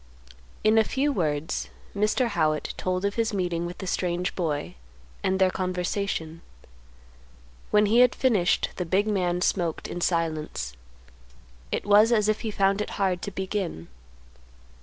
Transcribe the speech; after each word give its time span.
In 0.63 0.79
a 0.79 0.83
few 0.83 1.11
words 1.11 1.69
Mr. 1.95 2.29
Howitt 2.29 2.73
told 2.75 3.05
of 3.05 3.13
his 3.13 3.35
meeting 3.35 3.67
with 3.67 3.77
the 3.77 3.85
strange 3.85 4.35
boy, 4.35 4.73
and 5.23 5.37
their 5.37 5.51
conversation. 5.51 6.41
When 7.69 7.85
he 7.85 7.99
had 7.99 8.15
finished, 8.15 8.69
the 8.77 8.85
big 8.87 9.05
man 9.05 9.41
smoked 9.41 9.87
in 9.87 10.01
silence. 10.01 10.73
It 11.71 11.85
was 11.85 12.11
as 12.11 12.27
if 12.27 12.39
he 12.41 12.49
found 12.49 12.81
it 12.81 12.89
hard 12.97 13.21
to 13.21 13.29
begin. 13.29 13.89